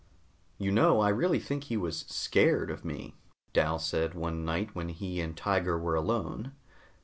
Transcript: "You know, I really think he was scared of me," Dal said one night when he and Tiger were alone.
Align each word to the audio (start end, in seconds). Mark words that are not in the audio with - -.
"You 0.57 0.71
know, 0.71 0.99
I 0.99 1.09
really 1.09 1.39
think 1.39 1.65
he 1.65 1.77
was 1.77 2.05
scared 2.07 2.71
of 2.71 2.83
me," 2.83 3.13
Dal 3.53 3.77
said 3.77 4.15
one 4.15 4.43
night 4.43 4.73
when 4.73 4.89
he 4.89 5.21
and 5.21 5.37
Tiger 5.37 5.77
were 5.77 5.93
alone. 5.93 6.53